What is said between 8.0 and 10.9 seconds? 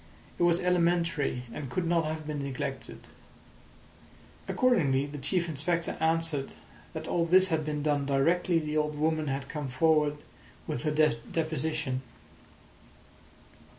directly the old woman had come forward with